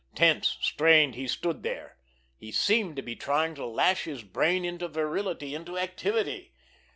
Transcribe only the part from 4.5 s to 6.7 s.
into virility, into activity.